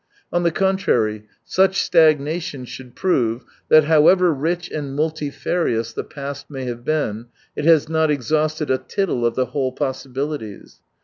[0.33, 6.49] On the contrary, such stag nation should prove that however rich and multifarious the past
[6.49, 10.79] may have been, it has not exhausted a tittle of the whole possi bilities.